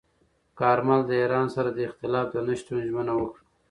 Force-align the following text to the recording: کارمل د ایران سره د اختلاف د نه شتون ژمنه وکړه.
کارمل 0.59 1.01
د 1.05 1.11
ایران 1.21 1.47
سره 1.55 1.69
د 1.73 1.79
اختلاف 1.87 2.25
د 2.31 2.35
نه 2.47 2.53
شتون 2.59 2.79
ژمنه 2.87 3.13
وکړه. 3.15 3.43